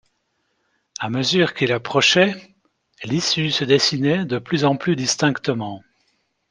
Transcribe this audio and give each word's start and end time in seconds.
À 0.97 1.11
mesure 1.11 1.53
qu’il 1.53 1.71
approchait, 1.71 2.55
l’issue 3.03 3.51
se 3.51 3.63
dessinait 3.65 4.25
de 4.25 4.39
plus 4.39 4.65
en 4.65 4.75
plus 4.75 4.95
distinctement. 4.95 5.83